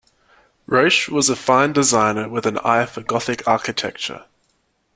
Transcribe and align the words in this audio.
Roche 0.67 1.09
was 1.09 1.29
a 1.29 1.35
fine 1.35 1.73
designer 1.73 2.27
with 2.27 2.47
an 2.47 2.57
eye 2.63 2.87
for 2.87 3.03
Gothic 3.03 3.47
architecture. 3.47 4.25